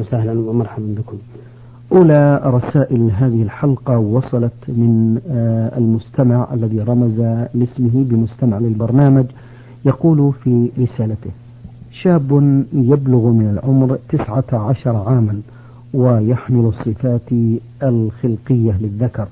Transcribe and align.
وسهلا 0.00 0.32
ومرحبا 0.50 0.94
بكم. 0.98 1.16
أولى 1.92 2.40
رسائل 2.44 3.10
هذه 3.10 3.42
الحلقة 3.42 3.98
وصلت 3.98 4.52
من 4.68 5.20
آه، 5.30 5.78
المستمع 5.78 6.48
الذي 6.54 6.80
رمز 6.80 7.20
لاسمه 7.54 7.90
بمستمع 7.94 8.58
للبرنامج 8.58 9.24
يقول 9.84 10.32
في 10.44 10.70
رسالته 10.78 11.30
شاب 12.02 12.32
يبلغ 12.72 13.30
من 13.30 13.50
العمر 13.50 13.98
تسعة 14.08 14.44
عشر 14.52 14.96
عاما 14.96 15.40
ويحمل 15.94 16.64
الصفات 16.64 17.32
الخلقية 17.82 18.78
للذكر 18.80 19.28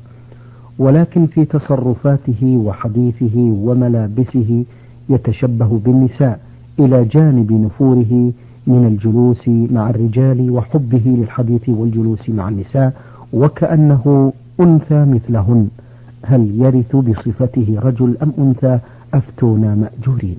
ولكن 0.78 1.26
في 1.26 1.44
تصرفاته 1.44 2.62
وحديثه 2.66 3.36
وملابسه 3.36 4.64
يتشبه 5.08 5.80
بالنساء 5.84 6.40
إلى 6.78 7.04
جانب 7.04 7.52
نفوره 7.52 8.32
من 8.66 8.86
الجلوس 8.86 9.48
مع 9.48 9.90
الرجال 9.90 10.50
وحبه 10.50 11.02
للحديث 11.06 11.68
والجلوس 11.68 12.28
مع 12.28 12.48
النساء 12.48 12.92
وكأنه 13.32 14.32
أنثى 14.60 15.04
مثلهن. 15.04 15.68
هل 16.22 16.60
يرث 16.60 16.96
بصفته 16.96 17.76
رجل 17.78 18.16
أم 18.22 18.32
أنثى؟ 18.38 18.78
أفتونا 19.14 19.74
مأجورين. 19.74 20.36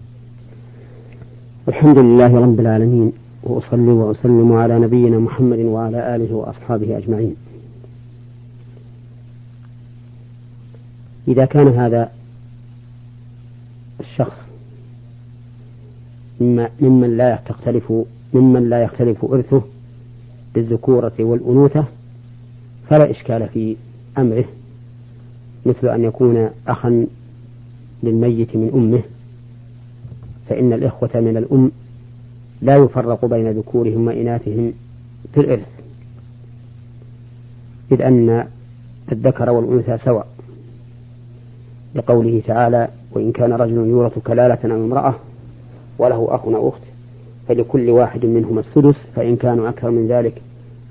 الحمد 1.67 1.97
لله 1.97 2.39
رب 2.39 2.59
العالمين 2.59 3.11
وأصلي 3.43 3.91
وأسلم 3.91 4.53
على 4.53 4.79
نبينا 4.79 5.19
محمد 5.19 5.59
وعلى 5.59 6.15
آله 6.15 6.35
وأصحابه 6.35 6.97
أجمعين. 6.97 7.35
إذا 11.27 11.45
كان 11.45 11.67
هذا 11.67 12.11
الشخص 13.99 14.37
ممن 16.81 17.17
لا 17.17 17.39
تختلف 17.45 17.93
ممن 18.33 18.69
لا 18.69 18.83
يختلف 18.83 19.25
إرثه 19.25 19.61
بالذكورة 20.55 21.13
والأنوثة 21.19 21.85
فلا 22.89 23.11
إشكال 23.11 23.49
في 23.49 23.75
أمره 24.17 24.45
مثل 25.65 25.87
أن 25.87 26.03
يكون 26.03 26.49
أخا 26.67 27.07
للميت 28.03 28.55
من 28.55 28.71
أمه 28.73 29.01
فإن 30.49 30.73
الإخوة 30.73 31.09
من 31.15 31.37
الأم 31.37 31.71
لا 32.61 32.75
يفرق 32.75 33.25
بين 33.25 33.51
ذكورهم 33.51 34.07
وإناثهم 34.07 34.73
في 35.33 35.39
الإرث 35.39 35.67
إذ 37.91 38.01
أن 38.01 38.47
الذكر 39.11 39.49
والأنثى 39.49 39.97
سواء. 40.05 40.27
لقوله 41.95 42.41
تعالى 42.47 42.87
وإن 43.11 43.31
كان 43.31 43.53
رجل 43.53 43.77
يورث 43.77 44.19
كلالة 44.19 44.75
أو 44.75 44.85
امرأة 44.85 45.15
وله 45.99 46.27
أخ 46.29 46.45
أو 46.45 46.69
أخت 46.69 46.81
فلكل 47.47 47.89
واحد 47.89 48.25
منهما 48.25 48.59
السدس 48.59 48.95
فإن 49.15 49.35
كانوا 49.35 49.69
أكثر 49.69 49.91
من 49.91 50.07
ذلك 50.07 50.41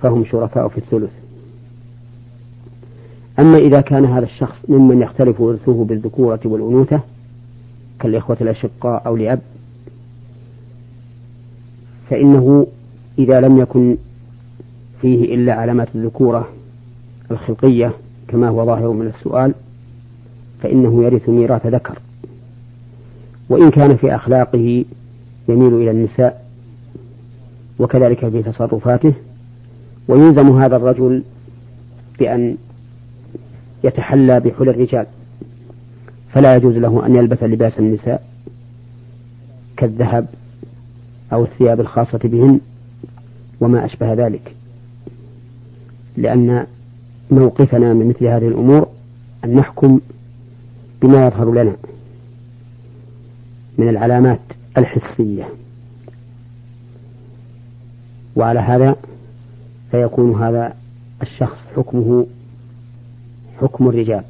فهم 0.02 0.24
شركاء 0.24 0.68
في 0.68 0.78
الثلث. 0.78 1.10
أما 3.38 3.58
إذا 3.58 3.80
كان 3.80 4.04
هذا 4.04 4.24
الشخص 4.24 4.56
ممن 4.68 5.02
يختلف 5.02 5.40
إرثه 5.40 5.84
بالذكورة 5.84 6.40
والأنوثة 6.44 7.00
كالإخوة 8.00 8.36
الأشقاء 8.40 9.02
أو 9.06 9.16
لأب 9.16 9.40
فإنه 12.10 12.66
إذا 13.18 13.40
لم 13.40 13.58
يكن 13.58 13.96
فيه 15.00 15.34
إلا 15.34 15.54
علامات 15.54 15.88
الذكورة 15.94 16.48
الخلقية 17.30 17.92
كما 18.28 18.48
هو 18.48 18.66
ظاهر 18.66 18.90
من 18.90 19.06
السؤال 19.06 19.54
فإنه 20.62 21.04
يرث 21.04 21.28
ميراث 21.28 21.66
ذكر. 21.66 21.98
وإن 23.48 23.70
كان 23.70 23.96
في 23.96 24.14
أخلاقه 24.14 24.84
يميل 25.48 25.74
إلى 25.74 25.90
النساء 25.90 26.45
وكذلك 27.78 28.28
في 28.28 28.42
تصرفاته. 28.42 29.12
ويلزم 30.08 30.58
هذا 30.60 30.76
الرجل 30.76 31.22
بأن 32.18 32.56
يتحلى 33.84 34.40
بحلى 34.40 34.70
الرجال. 34.70 35.06
فلا 36.32 36.56
يجوز 36.56 36.76
له 36.76 37.06
أن 37.06 37.16
يلبس 37.16 37.42
لباس 37.42 37.78
النساء 37.78 38.26
كالذهب 39.76 40.26
أو 41.32 41.44
الثياب 41.44 41.80
الخاصة 41.80 42.18
بهن 42.24 42.60
وما 43.60 43.84
أشبه 43.84 44.12
ذلك. 44.12 44.54
لأن 46.16 46.66
موقفنا 47.30 47.92
من 47.92 48.08
مثل 48.08 48.26
هذه 48.26 48.48
الأمور 48.48 48.88
أن 49.44 49.54
نحكم 49.54 50.00
بما 51.02 51.26
يظهر 51.26 51.52
لنا 51.52 51.76
من 53.78 53.88
العلامات 53.88 54.40
الحسية. 54.78 55.48
وعلى 58.36 58.60
هذا 58.60 58.96
فيكون 59.90 60.42
هذا 60.42 60.74
الشخص 61.22 61.58
حكمه 61.76 62.26
حكم 63.60 63.88
الرجال. 63.88 64.22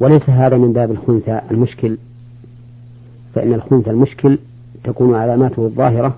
وليس 0.00 0.30
هذا 0.30 0.56
من 0.56 0.72
باب 0.72 0.90
الخنثى 0.90 1.40
المشكل 1.50 1.98
فإن 3.34 3.54
الخنثى 3.54 3.90
المشكل 3.90 4.38
تكون 4.84 5.14
علاماته 5.14 5.66
الظاهرة 5.66 6.16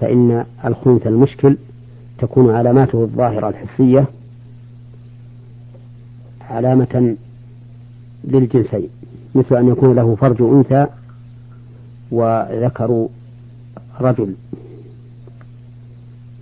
فإن 0.00 0.44
الخنثى 0.64 1.08
المشكل 1.08 1.56
تكون 2.18 2.54
علاماته 2.54 3.02
الظاهرة 3.02 3.48
الحسية 3.48 4.04
علامة 6.50 7.16
للجنسين 8.24 8.88
مثل 9.34 9.56
أن 9.56 9.68
يكون 9.68 9.94
له 9.94 10.14
فرج 10.14 10.42
أنثى 10.42 10.86
وذكر 12.10 13.08
رجل. 14.00 14.34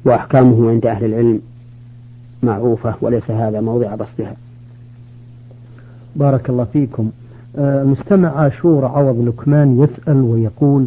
وأحكامه 0.04 0.70
عند 0.70 0.86
أهل 0.86 1.04
العلم 1.04 1.40
معروفة 2.42 2.94
وليس 3.00 3.30
هذا 3.30 3.60
موضع 3.60 3.94
بسطها. 3.94 4.36
بارك 6.16 6.50
الله 6.50 6.64
فيكم. 6.64 7.10
آه، 7.58 7.82
المستمع 7.82 8.28
عاشور 8.40 8.84
عوض 8.84 9.28
لكمان 9.28 9.82
يسأل 9.82 10.20
ويقول 10.22 10.86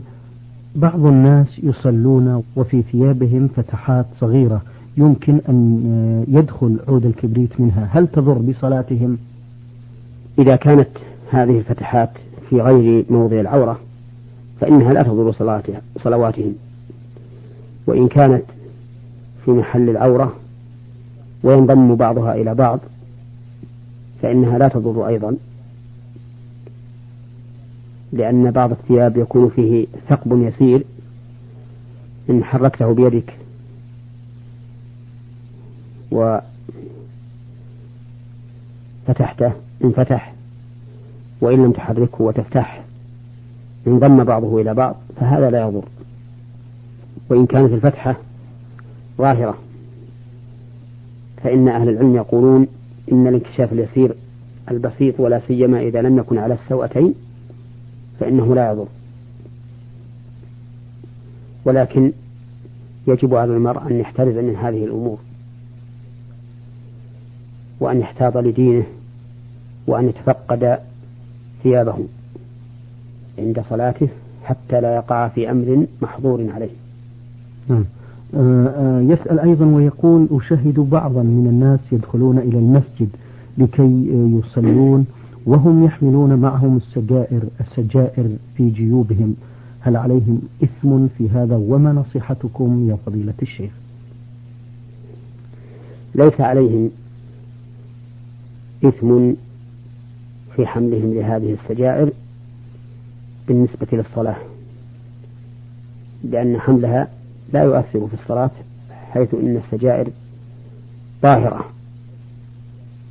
بعض 0.76 1.06
الناس 1.06 1.60
يصلون 1.64 2.44
وفي 2.56 2.82
ثيابهم 2.82 3.48
فتحات 3.48 4.06
صغيرة 4.20 4.62
يمكن 4.98 5.42
أن 5.50 5.84
آه، 5.86 6.40
يدخل 6.40 6.80
عود 6.88 7.06
الكبريت 7.06 7.62
منها. 7.62 7.90
هل 7.92 8.08
تضر 8.08 8.34
بصلاتهم؟ 8.38 9.18
إذا 10.40 10.56
كانت 10.56 10.88
هذه 11.32 11.58
الفتحات 11.58 12.10
في 12.50 12.62
غير 12.62 13.06
موضع 13.10 13.40
العورة 13.40 13.80
فإنها 14.62 14.94
لا 14.94 15.04
تضر 15.04 15.32
صلواتهم. 16.04 16.56
وإن 17.88 18.08
كانت 18.08 18.44
في 19.46 19.52
محل 19.52 19.90
العورة 19.90 20.36
وينضم 21.44 21.96
بعضها 21.96 22.36
إلى 22.36 22.56
بعض 22.56 22.80
فإنها 24.22 24.58
لا 24.58 24.68
تضر 24.68 25.08
أيضا. 25.08 25.36
لأن 28.14 28.52
بعض 28.52 28.72
الثياب 28.72 29.18
يكون 29.18 29.50
فيه 29.50 29.88
ثقب 30.10 30.42
يسير 30.42 30.84
إن 32.30 32.44
حركته 32.44 32.94
بيدك 32.94 33.34
وفتحته 39.08 39.52
انفتح. 39.84 40.34
وإن 41.42 41.64
لم 41.64 41.72
تحركه 41.72 42.22
وتفتح. 42.24 42.84
انضم 43.88 44.24
بعضه 44.24 44.62
إلى 44.62 44.74
بعض 44.74 44.96
فهذا 45.20 45.50
لا 45.50 45.62
يضر. 45.62 45.84
وإن 47.30 47.46
كانت 47.46 47.74
الفتحة 47.74 48.16
ظاهرة 49.18 49.58
فإن 51.44 51.68
أهل 51.68 51.90
العلم 51.90 52.16
يقولون 52.16 52.68
إن 53.12 53.28
الانكشاف 53.28 53.74
اليسير 53.74 54.16
البسيط 54.72 55.20
ولا 55.20 55.42
سيما 55.48 55.82
إذا 55.82 56.02
لم 56.02 56.18
يكن 56.18 56.38
على 56.38 56.54
السوأتين 56.54 57.14
فإنه 58.20 58.56
لا 58.56 58.72
يضر. 58.72 58.88
ولكن 61.66 62.12
يجب 63.08 63.36
على 63.36 63.54
المرء 63.54 63.88
أن 63.88 64.00
يحترز 64.00 64.36
من 64.36 64.56
هذه 64.56 64.86
الأمور 64.86 65.18
وأن 67.80 68.00
يحتاط 68.00 68.38
لدينه 68.38 68.86
وأن 69.88 70.10
يتفقد 70.10 70.80
ثيابه 71.64 71.96
عند 73.40 73.64
صلاته 73.70 74.08
حتى 74.44 74.82
لا 74.82 74.96
يقع 74.96 75.28
في 75.28 75.52
أمر 75.52 75.86
محظور 76.02 76.50
عليه. 76.56 76.70
نعم. 77.70 77.86
آه، 78.36 78.68
آه، 78.68 79.02
يسأل 79.02 79.40
أيضا 79.40 79.66
ويقول 79.66 80.28
أشاهد 80.32 80.80
بعضا 80.80 81.22
من 81.22 81.48
الناس 81.48 81.80
يدخلون 81.92 82.38
إلى 82.38 82.60
المسجد 82.60 83.10
لكي 83.58 84.08
يصلون 84.40 85.06
وهم 85.46 85.84
يحملون 85.84 86.36
معهم 86.36 86.78
السجائر 86.78 87.42
السجائر 87.62 88.30
في 88.58 88.70
جيوبهم. 88.70 89.36
هل 89.80 89.96
عليهم 89.96 90.42
إثم 90.64 91.08
في 91.18 91.30
هذا 91.30 91.56
وما 91.56 91.92
نصيحتكم 91.94 92.90
يا 92.90 92.98
فضيلة 93.06 93.34
الشيخ؟ 93.42 93.72
ليس 96.16 96.42
عليهم 96.42 96.90
إثم 98.86 99.34
في 100.56 100.68
حملهم 100.68 101.14
لهذه 101.14 101.54
السجائر 101.64 102.12
بالنسبة 103.48 103.88
للصلاة 103.92 104.36
لأن 106.24 106.60
حملها 106.60 107.08
لا 107.54 107.64
يؤثر 107.64 108.08
في 108.08 108.14
الصلاة 108.14 108.52
حيث 109.12 109.34
إن 109.34 109.62
السجائر 109.66 110.10
طاهرة 111.22 111.66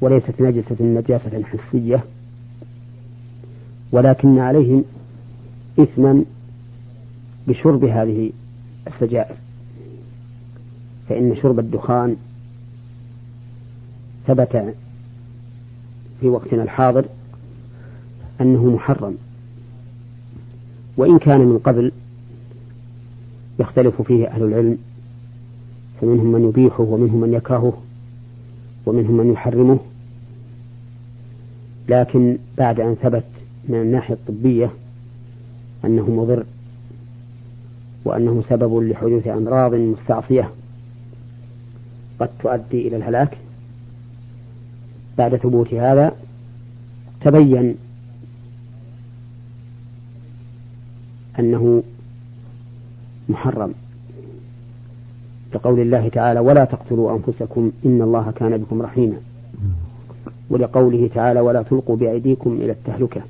وليست 0.01 0.41
نجسة 0.41 0.77
نجاسة 0.81 1.43
حسية 1.45 2.05
ولكن 3.93 4.39
عليهم 4.39 4.85
إثما 5.79 6.25
بشرب 7.49 7.85
هذه 7.85 8.31
السجائر 8.87 9.37
فإن 11.09 11.37
شرب 11.43 11.59
الدخان 11.59 12.17
ثبت 14.27 14.75
في 16.21 16.29
وقتنا 16.29 16.63
الحاضر 16.63 17.05
أنه 18.43 18.75
محرم. 18.75 19.17
وإن 20.97 21.19
كان 21.19 21.41
من 21.41 21.59
قبل 21.59 21.93
يختلف 23.61 24.03
فيه 24.03 24.27
أهل 24.27 24.43
العلم 24.43 24.79
فمنهم 26.01 26.33
من 26.33 26.49
يبيحه 26.49 26.83
ومنهم 26.83 27.21
من 27.21 27.33
يكرهه 27.33 27.83
ومنهم 28.87 29.17
من 29.17 29.33
يحرمه. 29.33 29.79
لكن 31.89 32.39
بعد 32.59 32.81
أن 32.81 32.97
ثبت 33.03 33.25
من 33.69 33.75
الناحية 33.81 34.15
الطبية 34.15 34.71
أنه 35.85 36.11
مضر 36.11 36.45
وأنه 38.05 38.43
سبب 38.49 38.79
لحدوث 38.79 39.27
أمراض 39.27 39.75
مستعصية 39.75 40.51
قد 42.21 42.29
تؤدي 42.43 42.89
إلى 42.89 42.97
الهلاك 42.97 43.39
بعد 45.19 45.37
ثبوت 45.37 45.75
هذا 45.75 46.13
تبين 47.21 47.75
أنه 51.39 51.83
محرم. 53.29 53.75
لقول 55.55 55.81
الله 55.81 56.09
تعالى 56.09 56.41
ولا 56.41 56.65
تقتلوا 56.65 57.17
أنفسكم 57.17 57.73
إن 57.87 58.03
الله 58.03 58.31
كان 58.31 58.57
بكم 58.57 58.83
رحيما. 58.83 59.17
ولقوله 60.51 61.11
تعالى 61.15 61.41
ولا 61.41 61.63
تلقوا 61.63 61.97
بأيديكم 61.97 62.53
إلى 62.53 62.73
التهلكة. 62.73 63.23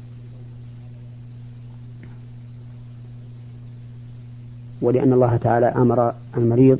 ولأن 4.83 5.13
الله 5.13 5.37
تعالى 5.37 5.67
أمر 5.67 6.15
المريض 6.37 6.79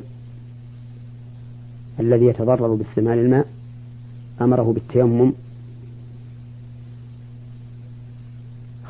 الذي 1.99 2.25
يتضرر 2.25 2.73
باستعمال 2.73 3.17
الماء 3.17 3.47
أمره 4.41 4.73
بالتيمم 4.73 5.31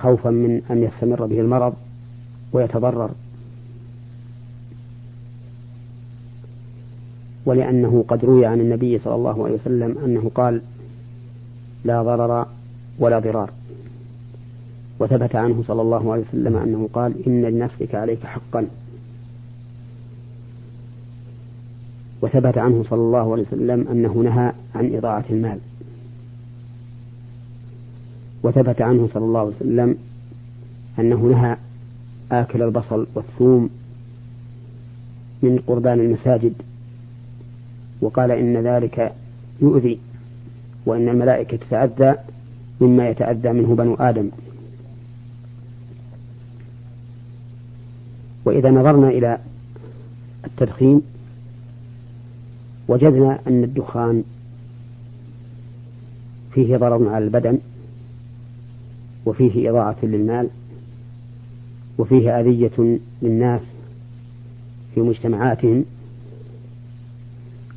خوفا 0.01 0.29
من 0.29 0.61
أن 0.71 0.83
يستمر 0.83 1.25
به 1.25 1.39
المرض 1.39 1.73
ويتضرر. 2.53 3.09
ولأنه 7.45 8.05
قد 8.07 8.25
روي 8.25 8.45
عن 8.45 8.59
النبي 8.59 8.99
صلى 8.99 9.15
الله 9.15 9.45
عليه 9.45 9.55
وسلم 9.55 9.97
أنه 10.05 10.31
قال 10.35 10.61
لا 11.85 12.03
ضرر 12.03 12.47
ولا 12.99 13.19
ضرار. 13.19 13.51
وثبت 14.99 15.35
عنه 15.35 15.63
صلى 15.67 15.81
الله 15.81 16.13
عليه 16.13 16.23
وسلم 16.29 16.55
أنه 16.55 16.89
قال 16.93 17.27
إن 17.27 17.41
لنفسك 17.41 17.95
عليك 17.95 18.23
حقا. 18.23 18.67
وثبت 22.21 22.57
عنه 22.57 22.85
صلى 22.89 23.01
الله 23.01 23.31
عليه 23.31 23.43
وسلم 23.43 23.87
أنه 23.91 24.13
نهى 24.13 24.51
عن 24.75 24.95
إضاعة 24.95 25.25
المال. 25.29 25.59
وثبت 28.43 28.81
عنه 28.81 29.09
صلى 29.13 29.25
الله 29.25 29.39
عليه 29.39 29.55
وسلم 29.55 29.97
أنه 30.99 31.15
نهى 31.15 31.57
آكل 32.41 32.61
البصل 32.61 33.07
والثوم 33.15 33.69
من 35.43 35.59
قربان 35.67 35.99
المساجد. 35.99 36.53
وقال 38.01 38.31
إن 38.31 38.57
ذلك 38.57 39.15
يؤذي 39.61 39.99
وإن 40.85 41.09
الملائكة 41.09 41.57
تتأذى 41.57 42.15
مما 42.81 43.09
يتأذى 43.09 43.51
منه 43.51 43.75
بنو 43.75 43.95
آدم. 43.95 44.29
وإذا 48.45 48.71
نظرنا 48.71 49.09
إلى 49.09 49.37
التدخين 50.45 51.01
وجدنا 52.87 53.39
أن 53.47 53.63
الدخان 53.63 54.23
فيه 56.53 56.77
ضرر 56.77 57.09
على 57.09 57.25
البدن 57.25 57.59
وفيه 59.25 59.69
إضاعة 59.69 59.95
للمال 60.03 60.49
وفيه 61.97 62.39
أذية 62.39 62.99
للناس 63.21 63.61
في 64.95 65.01
مجتمعاتهم 65.01 65.85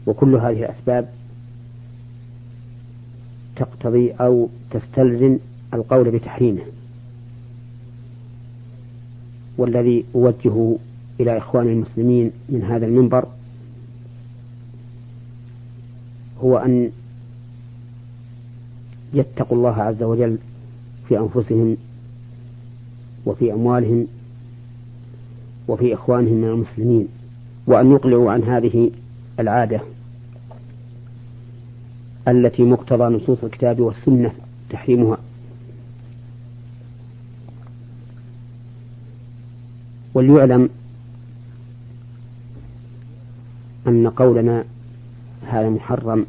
وكل 0.06 0.34
هذه 0.34 0.58
الأسباب 0.64 1.08
تقتضي 3.56 4.10
أو 4.10 4.48
تستلزم 4.70 5.38
القول 5.74 6.10
بتحريمه. 6.10 6.62
والذي 9.58 10.04
أوجه 10.14 10.76
إلى 11.20 11.36
إخوان 11.38 11.66
المسلمين 11.69 12.30
من 12.48 12.62
هذا 12.62 12.86
المنبر 12.86 13.26
هو 16.40 16.56
أن 16.56 16.90
يتقوا 19.14 19.56
الله 19.58 19.82
عز 19.82 20.02
وجل 20.02 20.38
في 21.08 21.19
أنفسهم 21.19 21.76
وفي 23.26 23.52
أموالهم 23.52 24.06
وفي 25.69 25.94
إخوانهم 25.94 26.34
من 26.34 26.49
المسلمين 26.49 27.08
وأن 27.67 27.93
يقلعوا 27.93 28.32
عن 28.32 28.43
هذه 28.43 28.90
العادة 29.40 29.81
التي 32.28 32.62
مقتضى 32.62 33.05
نصوص 33.05 33.44
الكتاب 33.44 33.81
والسنة 33.81 34.32
تحريمها. 34.70 35.19
وليعلم 40.14 40.69
أن 43.87 44.08
قولنا 44.08 44.64
هذا 45.46 45.70
محرم 45.70 46.26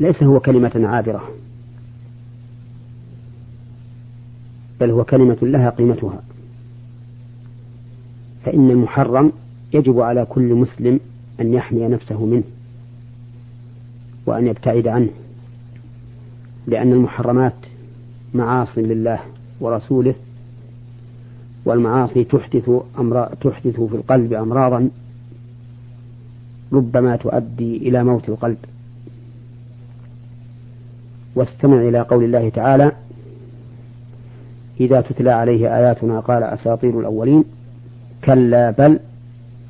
ليس 0.00 0.22
هو 0.22 0.40
كلمة 0.40 0.88
عابرة. 0.88 1.41
بل 4.82 4.90
هو 4.90 5.04
كلمة 5.04 5.38
لها 5.42 5.70
قيمتها. 5.70 6.22
فإن 8.44 8.70
المحرم 8.70 9.32
يجب 9.74 10.00
على 10.00 10.24
كل 10.24 10.54
مسلم 10.54 11.00
أن 11.40 11.54
يحمي 11.54 11.88
نفسه 11.88 12.24
منه 12.24 12.42
وأن 14.26 14.46
يبتعد 14.46 14.88
عنه 14.88 15.08
لأن 16.66 16.92
المحرمات 16.92 17.54
معاص 18.34 18.78
لله 18.78 19.18
ورسوله 19.60 20.14
والمعاصي 21.64 22.24
تحدث 22.24 22.70
أمر 22.98 23.24
تحدث 23.40 23.80
في 23.80 23.94
القلب 23.96 24.32
أمراضا 24.32 24.90
ربما 26.72 27.16
تؤدي 27.16 27.76
إلى 27.76 28.04
موت 28.04 28.28
القلب. 28.28 28.58
واستمع 31.34 31.80
إلى 31.80 32.00
قول 32.00 32.24
الله 32.24 32.48
تعالى 32.48 32.92
إذا 34.80 35.00
تتلى 35.00 35.30
عليه 35.30 35.76
آياتنا 35.76 36.20
قال 36.20 36.42
أساطير 36.42 37.00
الأولين. 37.00 37.44
كلا 38.24 38.70
بل 38.70 39.00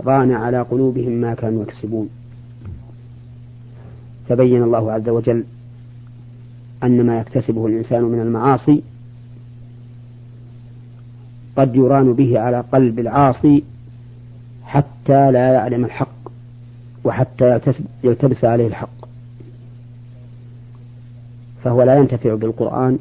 ران 0.00 0.32
على 0.32 0.60
قلوبهم 0.60 1.12
ما 1.12 1.34
كانوا 1.34 1.62
يكسبون. 1.62 2.08
فبين 4.28 4.62
الله 4.62 4.92
عز 4.92 5.08
وجل 5.08 5.44
أن 6.84 7.06
ما 7.06 7.18
يكتسبه 7.20 7.66
الإنسان 7.66 8.02
من 8.02 8.20
المعاصي 8.20 8.82
قد 11.56 11.76
يران 11.76 12.12
به 12.12 12.40
على 12.40 12.64
قلب 12.72 12.98
العاصي 12.98 13.64
حتى 14.64 15.30
لا 15.30 15.52
يعلم 15.52 15.84
الحق 15.84 16.08
وحتى 17.04 17.60
يلتبس 18.04 18.44
عليه 18.44 18.66
الحق. 18.66 19.02
فهو 21.64 21.82
لا 21.82 21.96
ينتفع 21.96 22.34
بالقرآن 22.34 22.98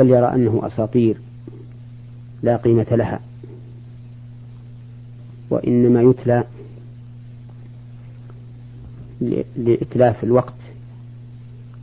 بل 0.00 0.10
يرى 0.10 0.34
أنه 0.34 0.60
أساطير 0.66 1.16
لا 2.42 2.56
قيمة 2.56 2.86
لها. 2.90 3.20
وإنما 5.50 6.02
يتلى 6.02 6.44
لإتلاف 9.56 10.24
الوقت 10.24 10.54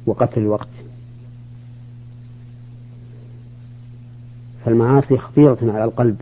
وقتل 0.05 0.41
الوقت. 0.41 0.67
فالمعاصي 4.65 5.17
خطيرة 5.17 5.57
على 5.61 5.83
القلب. 5.83 6.21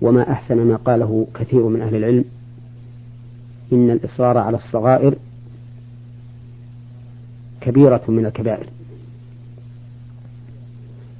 وما 0.00 0.32
أحسن 0.32 0.56
ما 0.56 0.76
قاله 0.76 1.26
كثير 1.34 1.68
من 1.68 1.82
أهل 1.82 1.94
العلم. 1.94 2.24
إن 3.72 3.90
الإصرار 3.90 4.38
على 4.38 4.56
الصغائر 4.56 5.14
كبيرة 7.60 8.02
من 8.08 8.26
الكبائر. 8.26 8.75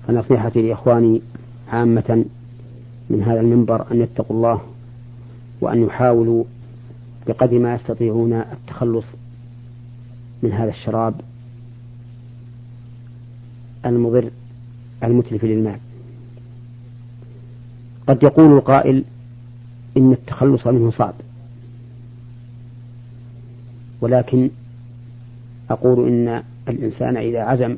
فنصيحتي 0.07 0.63
لإخواني 0.63 1.23
عامة 1.69 2.25
من 3.11 3.23
هذا 3.23 3.41
المنبر 3.41 3.93
أن 3.93 4.01
يتقوا 4.01 4.37
الله 4.37 4.61
وأن 5.61 5.83
يحاولوا 5.83 6.45
بقدر 7.27 7.59
ما 7.59 7.75
يستطيعون 7.75 8.33
التخلص 8.33 9.05
من 10.43 10.53
هذا 10.53 10.71
الشراب 10.71 11.15
المضر 13.87 14.31
المتلف 15.05 15.45
للمال. 15.45 15.79
قد 18.07 18.23
يقول 18.23 18.53
القائل 18.53 19.05
إن 19.97 20.13
التخلص 20.13 20.67
منه 20.67 20.91
صعب 20.91 21.15
ولكن 24.01 24.51
أقول 25.71 26.09
إن 26.09 26.43
الإنسان 26.69 27.17
إذا 27.17 27.41
عزم 27.41 27.77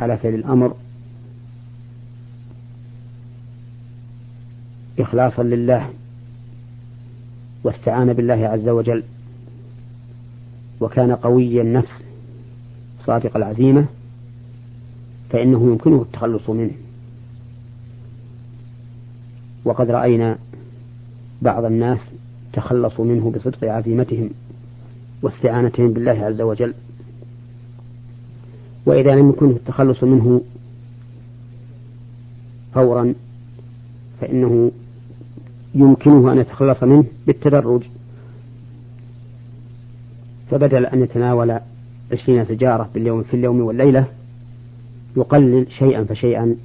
على 0.00 0.16
فعل 0.18 0.34
الأمر 0.34 0.74
إخلاصا 5.04 5.42
لله 5.42 5.90
واستعان 7.64 8.12
بالله 8.12 8.48
عز 8.48 8.68
وجل 8.68 9.02
وكان 10.80 11.12
قوي 11.12 11.60
النفس 11.60 11.92
صادق 13.06 13.36
العزيمة 13.36 13.86
فإنه 15.30 15.62
يمكنه 15.62 16.02
التخلص 16.02 16.50
منه. 16.50 16.70
وقد 19.64 19.90
رأينا 19.90 20.38
بعض 21.42 21.64
الناس 21.64 21.98
تخلصوا 22.52 23.04
منه 23.04 23.30
بصدق 23.30 23.64
عزيمتهم 23.64 24.30
واستعانتهم 25.22 25.92
بالله 25.92 26.24
عز 26.24 26.40
وجل. 26.40 26.74
وإذا 28.86 29.14
لم 29.14 29.30
يكن 29.30 29.50
التخلص 29.50 30.04
منه 30.04 30.40
فورا 32.74 33.14
فإنه 34.20 34.72
يمكنه 35.74 36.32
أن 36.32 36.38
يتخلص 36.38 36.82
منه 36.82 37.04
بالتدرج. 37.26 37.82
فبدل 40.50 40.86
أن 40.86 41.02
يتناول 41.02 41.58
عشرين 42.12 42.44
سجارة 42.44 42.88
باليوم 42.94 43.22
في 43.22 43.34
اليوم 43.34 43.60
والليلة 43.60 44.04
يقلل 45.16 45.66
شيئا 45.78 46.04
فشيئا 46.04 46.56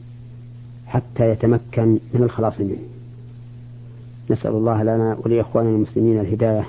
حتى 0.87 1.29
يتمكن 1.29 1.97
من 2.13 2.23
الخلاص 2.23 2.59
منه. 2.59 2.75
نسأل 4.31 4.51
الله 4.51 4.83
لنا 4.83 5.17
ولإخواننا 5.25 5.69
المسلمين 5.75 6.19
الهداية 6.19 6.65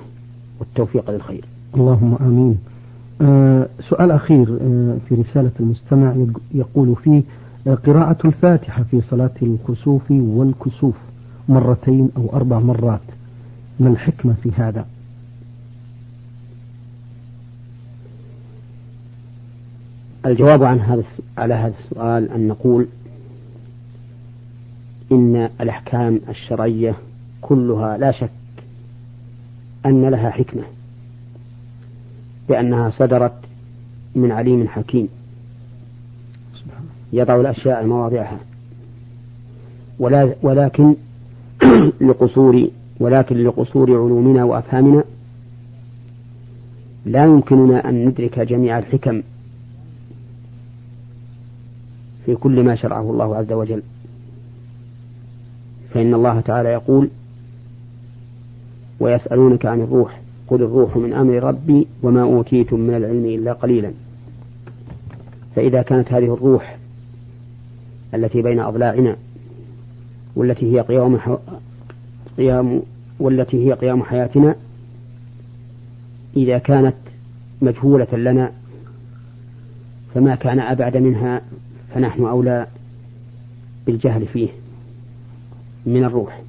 والتوفيق 0.61 1.11
للخير. 1.11 1.45
اللهم 1.75 2.17
آمين. 2.21 2.59
آه 3.23 3.69
سؤال 3.89 4.11
أخير 4.11 4.59
آه 4.63 4.97
في 5.09 5.15
رسالة 5.15 5.51
المستمع 5.61 6.15
يقول 6.55 6.97
فيه 6.97 7.23
آه 7.67 7.75
قراءة 7.75 8.27
الفاتحة 8.27 8.83
في 8.83 9.01
صلاة 9.01 9.31
الخسوف 9.43 10.11
والكسوف. 10.11 10.95
مرتين 11.51 12.11
أو 12.17 12.31
أربع 12.33 12.59
مرات. 12.59 13.01
ما 13.81 13.89
الحكمة 13.89 14.35
في 14.43 14.51
هذا؟ 14.57 14.87
الجواب 20.27 20.63
عن 20.63 20.81
هذا 20.81 21.05
على 21.39 21.55
هذا 21.55 21.75
السؤال 21.85 22.31
أن 22.33 22.49
نقول 22.49 22.87
إن 25.13 25.51
الأحكام 25.61 26.21
الشرعية 26.29 26.95
كلها 27.41 27.99
لا 27.99 28.13
شك 28.13 28.31
أن 29.87 30.09
لها 30.09 30.31
حكمة 30.31 30.63
لأنها 32.49 32.91
صدرت 32.91 33.35
من 34.15 34.33
عليم 34.33 34.69
حكيم. 34.69 35.09
يضع 37.13 37.41
الأشياء 37.41 37.87
مواضعها. 37.87 38.39
ولا 39.99 40.35
ولكن 40.43 40.95
لقصور 42.09 42.69
ولكن 43.01 43.37
لقصور 43.37 43.91
علومنا 43.91 44.45
وأفهامنا 44.45 45.05
لا 47.07 47.25
يمكننا 47.25 47.89
أن 47.89 48.05
ندرك 48.09 48.39
جميع 48.39 48.79
الحكم 48.79 49.23
في 52.27 52.35
كل 52.35 52.65
ما 52.65 52.77
شرعه 52.77 53.11
الله 53.11 53.37
عز 53.37 53.53
وجل. 53.53 53.83
فإن 55.95 56.15
الله 56.15 56.41
تعالى 56.41 56.69
يقول 56.69 57.09
ويسألونك 59.01 59.67
عن 59.67 59.81
الروح 59.81 60.21
قل 60.49 60.63
الروح 60.63 60.97
من 60.97 61.13
أمر 61.13 61.43
ربي 61.43 61.87
وما 62.03 62.23
أوتيتم 62.23 62.81
من 62.81 62.95
العلم 62.95 63.25
إلا 63.27 63.53
قليلا. 63.53 63.93
فإذا 65.57 65.83
كانت 65.83 66.13
هذه 66.13 66.35
الروح 66.35 66.79
التي 68.15 68.43
بين 68.43 68.61
أضلاعنا 68.61 69.17
والتي 70.37 70.75
هي 70.77 70.81
قيام 70.81 71.19
قيام 72.39 72.83
والتي 73.21 73.67
هي 73.67 73.73
قيام 73.73 74.03
حياتنا 74.03 74.55
إذا 76.37 76.59
كانت 76.59 76.95
مجهولة 77.63 78.09
لنا 78.13 78.53
فما 80.15 80.35
كان 80.35 80.61
أبعد 80.61 80.97
منها 80.97 81.43
فنحن 81.95 82.25
أولى 82.25 82.67
بالجهل 83.87 84.27
فيه 84.27 84.49
من 85.87 86.05
الروح. 86.05 86.43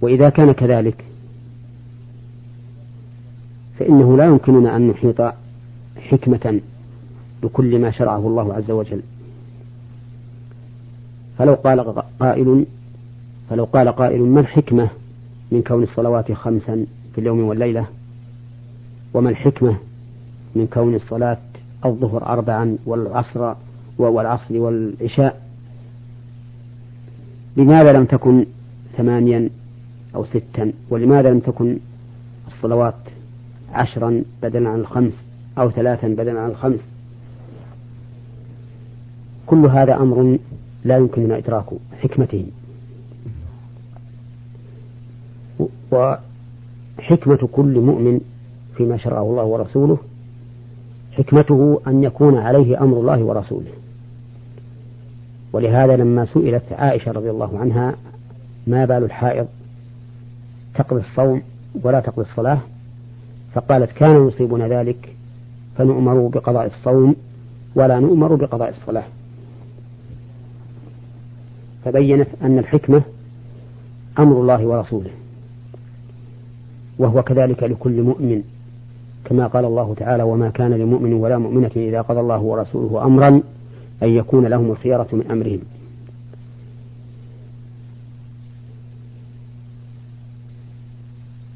وإذا 0.00 0.28
كان 0.28 0.52
كذلك 0.52 1.04
فإنه 3.78 4.16
لا 4.16 4.24
يمكننا 4.24 4.76
أن 4.76 4.88
نحيط 4.88 5.34
حكمة 5.96 6.60
بكل 7.42 7.78
ما 7.78 7.90
شرعه 7.90 8.18
الله 8.18 8.54
عز 8.54 8.70
وجل. 8.70 9.00
فلو 11.38 11.54
قال 11.54 12.02
قائل 12.20 12.66
فلو 13.50 13.64
قال 13.64 13.88
قائل 13.88 14.22
ما 14.22 14.40
الحكمة 14.40 14.88
من 15.52 15.62
كون 15.62 15.82
الصلوات 15.82 16.32
خمسا 16.32 16.86
في 17.14 17.20
اليوم 17.20 17.40
والليلة؟ 17.40 17.86
وما 19.14 19.30
الحكمة 19.30 19.76
من 20.54 20.66
كون 20.66 20.94
الصلاة 20.94 21.38
الظهر 21.84 22.26
أربعا 22.26 22.76
والعصر 22.86 23.54
والعصر 23.98 24.58
والعشاء؟ 24.58 25.42
لماذا 27.56 27.92
لم 27.92 28.04
تكن 28.04 28.46
ثمانيا 28.96 29.50
أو 30.14 30.24
ستا؟ 30.24 30.72
ولماذا 30.90 31.30
لم 31.30 31.40
تكن 31.40 31.78
الصلوات 32.46 32.94
عشرا 33.72 34.22
بدلا 34.42 34.68
عن 34.68 34.80
الخمس 34.80 35.14
أو 35.58 35.70
ثلاثا 35.70 36.08
بدلا 36.08 36.40
عن 36.40 36.50
الخمس؟ 36.50 36.80
كل 39.52 39.66
هذا 39.66 39.96
أمر 39.96 40.38
لا 40.84 40.96
يمكننا 40.96 41.38
إدراك 41.38 41.64
حكمته. 42.02 42.46
وحكمة 45.92 47.48
كل 47.52 47.80
مؤمن 47.80 48.20
فيما 48.76 48.96
شرعه 48.96 49.22
الله 49.22 49.44
ورسوله 49.44 49.98
حكمته 51.12 51.80
أن 51.86 52.04
يكون 52.04 52.38
عليه 52.38 52.82
أمر 52.82 53.00
الله 53.00 53.22
ورسوله. 53.22 53.72
ولهذا 55.52 55.96
لما 55.96 56.24
سئلت 56.24 56.72
عائشة 56.72 57.12
رضي 57.12 57.30
الله 57.30 57.58
عنها 57.58 57.94
ما 58.66 58.84
بال 58.84 59.04
الحائض 59.04 59.46
تقضي 60.74 61.00
الصوم 61.00 61.42
ولا 61.82 62.00
تقضي 62.00 62.22
الصلاة؟ 62.22 62.58
فقالت 63.54 63.92
كان 63.92 64.28
يصيبنا 64.28 64.68
ذلك 64.68 65.16
فنؤمر 65.76 66.26
بقضاء 66.26 66.66
الصوم 66.66 67.16
ولا 67.74 68.00
نؤمر 68.00 68.34
بقضاء 68.34 68.68
الصلاة. 68.68 69.04
فبينت 71.84 72.28
أن 72.42 72.58
الحكمة 72.58 73.02
أمر 74.18 74.40
الله 74.40 74.66
ورسوله 74.66 75.10
وهو 76.98 77.22
كذلك 77.22 77.62
لكل 77.62 78.02
مؤمن 78.02 78.42
كما 79.24 79.46
قال 79.46 79.64
الله 79.64 79.94
تعالى 79.94 80.22
وما 80.22 80.50
كان 80.50 80.70
لمؤمن 80.74 81.12
ولا 81.12 81.38
مؤمنة 81.38 81.70
إذا 81.76 82.00
قضى 82.00 82.20
الله 82.20 82.40
ورسوله 82.40 83.04
أمرا 83.04 83.28
أن 84.02 84.08
يكون 84.08 84.46
لهم 84.46 84.70
الخيرة 84.70 85.08
من 85.12 85.26
أمرهم. 85.30 85.60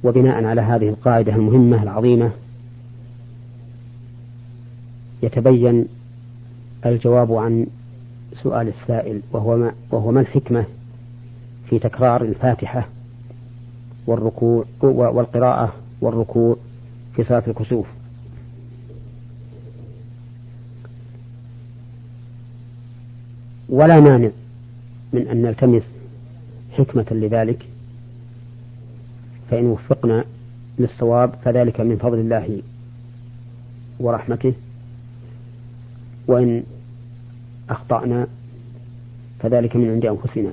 وبناء 0.04 0.44
على 0.44 0.60
هذه 0.60 0.88
القاعدة 0.88 1.34
المهمة 1.34 1.82
العظيمة 1.82 2.30
يتبين 5.22 5.86
الجواب 6.86 7.32
عن 7.32 7.66
سؤال 8.42 8.68
السائل 8.68 9.20
وهو 9.32 9.56
ما, 9.56 9.72
وهو 9.90 10.10
ما 10.10 10.20
الحكمة 10.20 10.64
في 11.70 11.78
تكرار 11.78 12.22
الفاتحة 12.22 12.88
والركوع 14.06 14.64
والقراءة 14.82 15.72
والركوع 16.00 16.56
في 17.16 17.24
صلاة 17.24 17.42
الكسوف؟ 17.48 17.86
ولا 23.68 24.00
مانع 24.00 24.30
من 25.12 25.28
أن 25.28 25.42
نلتمس 25.42 25.82
حكمة 26.72 27.06
لذلك 27.10 27.66
فإن 29.50 29.66
وفقنا 29.66 30.24
للصواب 30.78 31.34
فذلك 31.44 31.80
من 31.80 31.96
فضل 31.96 32.18
الله 32.18 32.62
ورحمته 34.00 34.52
وإن 36.26 36.62
أخطأنا 37.70 38.26
فذلك 39.38 39.76
من 39.76 39.90
عند 39.90 40.06
أنفسنا. 40.06 40.52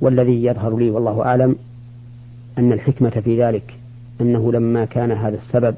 والذي 0.00 0.44
يظهر 0.44 0.76
لي 0.76 0.90
والله 0.90 1.22
أعلم 1.22 1.56
أن 2.58 2.72
الحكمة 2.72 3.10
في 3.10 3.42
ذلك 3.42 3.74
أنه 4.20 4.52
لما 4.52 4.84
كان 4.84 5.12
هذا 5.12 5.36
السبب 5.36 5.74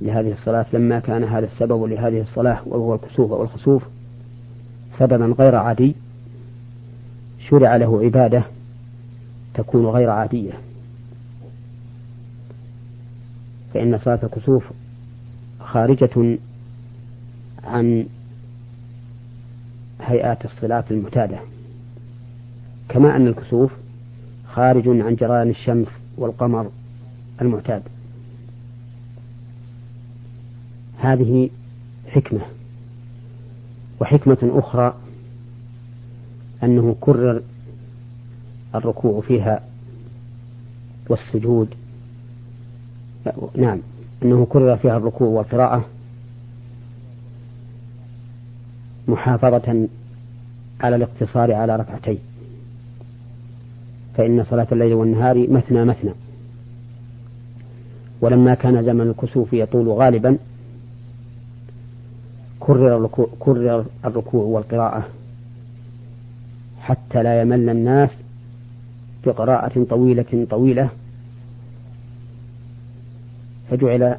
لهذه 0.00 0.32
الصلاة 0.32 0.66
لما 0.72 0.98
كان 0.98 1.24
هذا 1.24 1.46
السبب 1.46 1.84
لهذه 1.84 2.20
الصلاة 2.20 2.60
وهو 2.66 2.94
الكسوف 2.94 3.30
والخسوف 3.30 3.82
سببا 4.98 5.34
غير 5.38 5.56
عادي 5.56 5.94
شرع 7.48 7.76
له 7.76 8.02
عبادة 8.04 8.44
تكون 9.54 9.86
غير 9.86 10.10
عادية. 10.10 10.52
فإن 13.74 13.98
صلاة 13.98 14.18
الكسوف 14.22 14.64
خارجة 15.72 16.38
عن 17.64 18.06
هيئات 20.00 20.44
الصلاة 20.44 20.84
المعتادة. 20.90 21.38
كما 22.88 23.16
أن 23.16 23.26
الكسوف 23.26 23.72
خارج 24.54 24.88
عن 24.88 25.14
جريان 25.14 25.50
الشمس 25.50 25.88
والقمر 26.16 26.70
المعتاد. 27.40 27.82
هذه 30.98 31.50
حكمة. 32.06 32.40
وحكمة 34.00 34.38
أخرى 34.42 34.94
أنه 36.62 36.96
كرر 37.00 37.42
الركوع 38.74 39.20
فيها 39.20 39.60
والسجود. 41.08 41.74
نعم. 43.56 43.78
أنه 44.22 44.46
كرر 44.50 44.76
فيها 44.76 44.96
الركوع 44.96 45.28
والقراءة 45.28 45.84
محافظة 49.08 49.88
على 50.80 50.96
الاقتصار 50.96 51.54
على 51.54 51.76
ركعتين. 51.76 52.18
فإن 54.16 54.44
صلاة 54.44 54.66
الليل 54.72 54.94
والنهار 54.94 55.50
مثنى 55.50 55.84
مثنى. 55.84 56.10
ولما 58.20 58.54
كان 58.54 58.84
زمن 58.84 59.00
الكسوف 59.00 59.52
يطول 59.52 59.88
غالبا 59.88 60.38
كرر 62.60 62.96
الركوع, 64.04 64.44
والقراءة 64.44 65.08
حتى 66.80 67.22
لا 67.22 67.40
يمل 67.40 67.68
الناس 67.70 68.10
بقراءة 69.26 69.84
طويلة 69.90 70.46
طويلة 70.50 70.88
فجعل 73.72 74.16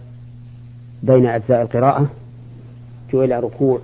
بين 1.04 1.26
أجزاء 1.26 1.62
القراءة 1.62 2.12
جعل 3.14 3.44
ركوع 3.44 3.80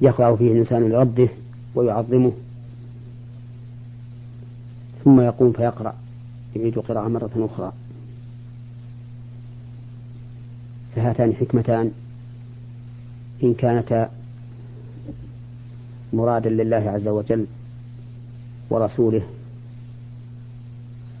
يخضع 0.00 0.36
فيه 0.36 0.52
الإنسان 0.52 0.88
لربه 0.88 1.28
ويعظمه 1.74 2.32
ثم 5.04 5.20
يقوم 5.20 5.52
فيقرأ 5.52 5.94
يعيد 6.56 6.78
القراءة 6.78 7.08
مرة 7.08 7.30
أخرى. 7.52 7.72
فهاتان 10.96 11.34
حكمتان 11.34 11.92
إن 13.42 13.54
كانتا 13.54 14.10
مرادا 16.12 16.50
لله 16.50 16.90
عز 16.90 17.08
وجل 17.08 17.46
ورسوله 18.70 19.22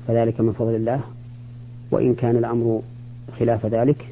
فذلك 0.08 0.40
من 0.40 0.52
فضل 0.52 0.74
الله. 0.74 1.13
وإن 1.90 2.14
كان 2.14 2.36
الأمر 2.36 2.80
خلاف 3.38 3.66
ذلك 3.66 4.06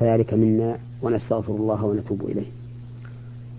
فذلك 0.00 0.34
منا 0.34 0.76
ونستغفر 1.02 1.54
الله 1.54 1.84
ونتوب 1.84 2.22
إليه. 2.24 2.46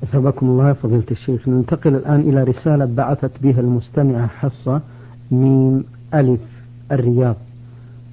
أثابكم 0.04 0.46
الله 0.46 0.74
فضيلة 0.74 1.04
الشيخ. 1.12 1.48
ننتقل 1.48 1.96
الآن 1.96 2.20
إلى 2.20 2.44
رسالة 2.44 2.86
بعثت 2.86 3.32
بها 3.42 3.60
المستمعة 3.60 4.28
حصة 4.28 4.82
من 5.32 5.84
ألف 6.14 6.40
الرياض. 6.92 7.36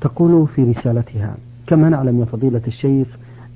تقول 0.00 0.48
في 0.48 0.62
رسالتها 0.62 1.36
كما 1.66 1.88
نعلم 1.88 2.20
يا 2.20 2.24
فضيلة 2.24 2.62
الشيخ 2.66 3.06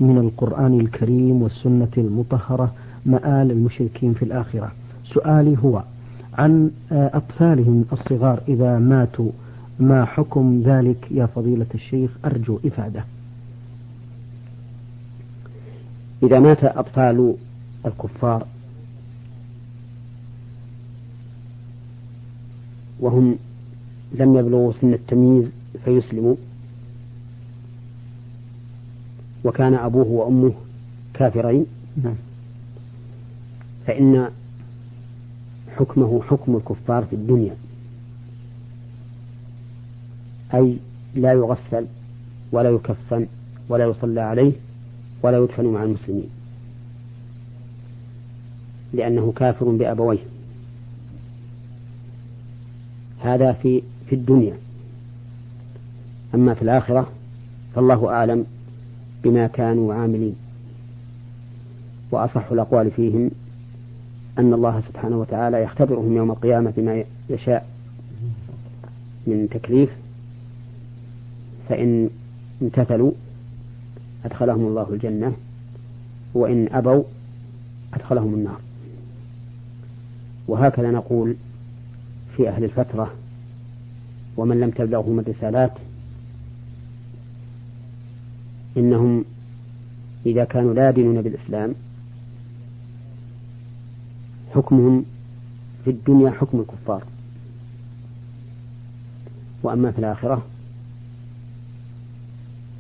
من 0.00 0.18
القرآن 0.18 0.80
الكريم 0.80 1.42
والسنة 1.42 1.88
المطهرة 1.98 2.72
مآل 3.06 3.50
المشركين 3.50 4.14
في 4.14 4.22
الآخرة. 4.22 4.72
سؤالي 5.04 5.56
هو 5.64 5.82
عن 6.34 6.70
أطفالهم 6.92 7.84
الصغار 7.92 8.40
إذا 8.48 8.78
ماتوا 8.78 9.30
ما 9.80 10.04
حكم 10.04 10.62
ذلك 10.64 11.08
يا 11.10 11.26
فضيلة 11.26 11.66
الشيخ؟ 11.74 12.10
أرجو 12.24 12.60
إفادة. 12.64 13.04
إذا 16.22 16.38
مات 16.40 16.64
أطفال 16.64 17.34
الكفار 17.86 18.46
وهم 23.00 23.36
لم 24.12 24.36
يبلغوا 24.36 24.72
سن 24.80 24.92
التمييز 24.92 25.50
فيسلموا 25.84 26.36
وكان 29.44 29.74
أبوه 29.74 30.06
وأمه 30.06 30.52
كافرين 31.14 31.66
نعم. 32.04 32.14
فإن 33.86 34.30
حكمه 35.76 36.22
حكم 36.22 36.56
الكفار 36.56 37.04
في 37.04 37.16
الدنيا. 37.16 37.56
أي 40.54 40.76
لا 41.14 41.32
يغسل 41.32 41.86
ولا 42.52 42.70
يكفن 42.70 43.26
ولا 43.68 43.84
يصلى 43.84 44.20
عليه 44.20 44.52
ولا 45.22 45.38
يدفن 45.38 45.64
مع 45.64 45.82
المسلمين. 45.82 46.28
لأنه 48.92 49.32
كافر 49.36 49.64
بأبويه. 49.70 50.18
هذا 53.20 53.52
في 53.52 53.82
في 54.06 54.14
الدنيا. 54.14 54.56
أما 56.34 56.54
في 56.54 56.62
الآخرة 56.62 57.12
فالله 57.74 58.08
أعلم 58.08 58.46
بما 59.24 59.46
كانوا 59.46 59.94
عاملين. 59.94 60.36
وأصح 62.10 62.52
الأقوال 62.52 62.90
فيهم 62.90 63.30
أن 64.38 64.54
الله 64.54 64.82
سبحانه 64.88 65.16
وتعالى 65.16 65.62
يختبرهم 65.62 66.16
يوم 66.16 66.30
القيامة 66.30 66.72
بما 66.76 67.04
يشاء 67.30 67.66
من 69.26 69.48
تكليف 69.50 69.90
فإن 71.68 72.10
امتثلوا 72.62 73.12
أدخلهم 74.24 74.66
الله 74.66 74.86
الجنة 74.92 75.32
وإن 76.34 76.68
أبوا 76.72 77.02
أدخلهم 77.94 78.34
النار. 78.34 78.60
وهكذا 80.48 80.90
نقول 80.90 81.34
في 82.36 82.48
أهل 82.48 82.64
الفترة 82.64 83.14
ومن 84.36 84.60
لم 84.60 84.70
تبلغهم 84.70 85.18
الرسالات 85.18 85.72
إنهم 88.76 89.24
إذا 90.26 90.44
كانوا 90.44 90.74
لا 90.74 90.88
يدينون 90.88 91.22
بالإسلام 91.22 91.74
حكمهم 94.54 95.04
في 95.84 95.90
الدنيا 95.90 96.30
حكم 96.30 96.60
الكفار. 96.60 97.02
وأما 99.62 99.90
في 99.90 99.98
الآخرة 99.98 100.42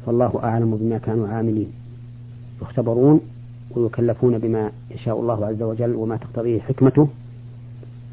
فالله 0.08 0.40
أعلم 0.44 0.76
بما 0.76 0.98
كانوا 0.98 1.28
عاملين. 1.28 1.68
يختبرون 2.62 3.20
ويكلفون 3.76 4.38
بما 4.38 4.70
يشاء 4.90 5.20
الله 5.20 5.46
عز 5.46 5.62
وجل 5.62 5.94
وما 5.94 6.16
تقتضيه 6.16 6.60
حكمته. 6.60 7.08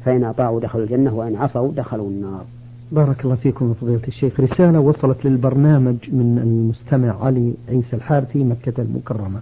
فإن 0.04 0.24
أطاعوا 0.24 0.60
دخلوا 0.60 0.84
الجنة 0.84 1.14
وإن 1.14 1.36
عصوا 1.36 1.72
دخلوا 1.72 2.08
النار. 2.08 2.44
بارك 2.92 3.24
الله 3.24 3.34
فيكم 3.34 3.74
فضيلة 3.74 4.00
الشيخ. 4.08 4.40
رسالة 4.40 4.80
وصلت 4.80 5.24
للبرنامج 5.24 5.96
من 6.12 6.38
المستمع 6.38 7.24
علي 7.24 7.54
عيسى 7.68 7.96
الحارثي 7.96 8.44
مكة 8.44 8.82
المكرمة. 8.82 9.40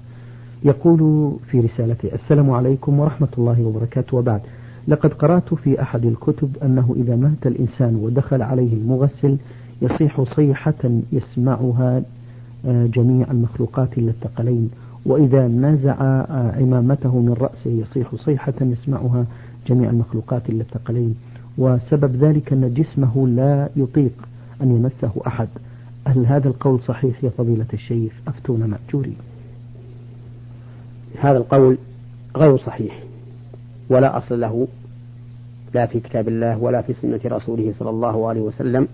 يقول 0.65 1.33
في 1.51 1.61
رسالته 1.61 2.15
السلام 2.15 2.51
عليكم 2.51 3.01
ورحمة 3.01 3.29
الله 3.39 3.63
وبركاته. 3.63 4.17
وبعد 4.17 4.41
لقد 4.89 5.13
قرأت 5.13 5.55
في 5.55 5.83
أحد 5.83 6.05
الكتب 6.05 6.57
أنه 6.63 6.95
إذا 6.97 7.17
مات 7.17 7.47
الإنسان 7.47 7.97
ودخل 7.97 8.43
عليه 8.43 8.73
المغسل 8.73 9.37
يصيح 9.83 10.23
صيحة 10.23 11.01
يسمعها 11.13 12.03
جميع 12.67 13.31
المخلوقات 13.31 13.99
إلا 13.99 14.11
الثقلين 14.11 14.71
وإذا 15.07 15.49
نزع 15.49 15.95
عمامته 16.61 17.19
من 17.21 17.33
رأسه 17.33 17.71
يصيح 17.71 18.15
صيحة 18.15 18.55
يسمعها 18.61 19.27
جميع 19.67 19.91
المخلوقات 19.91 20.49
إلا 20.49 20.61
الثقلين 20.63 21.15
وسبب 21.59 22.17
ذلك 22.25 22.53
أن 22.53 22.75
جسمه 22.75 23.29
لا 23.29 23.69
يطيق 23.77 24.13
أن 24.63 24.77
يمسه 24.77 25.13
أحد. 25.27 25.49
هل 26.07 26.27
هذا 26.27 26.49
القول 26.49 26.81
صحيح 26.81 27.25
يا 27.25 27.31
فضيلة 27.31 27.67
الشيخ؟ 27.75 28.13
أفتونا 28.29 28.67
مأجورين 28.67 29.17
هذا 31.21 31.39
القول 31.39 31.79
غير 32.37 32.57
صحيح 32.59 33.03
ولا 33.89 34.19
أصل 34.19 34.41
له 34.41 34.69
لا 35.75 35.87
في 35.87 36.01
كتاب 36.01 36.29
الله 36.29 36.59
ولا 36.59 36.83
في 36.83 36.95
سنة 37.03 37.21
رسوله 37.25 37.75
صلى 37.79 37.91
الله 37.91 38.29
عليه 38.29 38.41
وسلم 38.41 38.89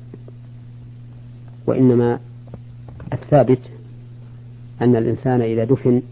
وإنما 1.66 2.18
الثابت 3.12 3.58
أن 4.82 4.96
الإنسان 4.96 5.40
إذا 5.40 5.64
دفن 5.64 6.02